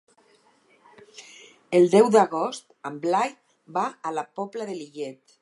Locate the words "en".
2.91-2.99